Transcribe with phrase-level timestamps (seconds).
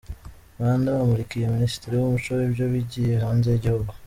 [0.57, 3.91] Rwanda bamurikiye Minisitiri w’umuco ibyo bigiye hanze y’igihugu